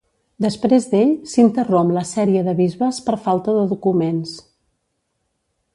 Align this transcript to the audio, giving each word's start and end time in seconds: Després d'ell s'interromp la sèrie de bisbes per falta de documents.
Després 0.43 0.87
d'ell 0.93 1.11
s'interromp 1.33 1.91
la 1.97 2.03
sèrie 2.13 2.41
de 2.49 2.57
bisbes 2.61 3.03
per 3.09 3.19
falta 3.27 3.57
de 3.61 3.67
documents. 3.75 4.37